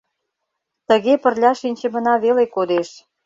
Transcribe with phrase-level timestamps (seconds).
[0.87, 2.89] Тыге пырля шинчымына веле кодеш.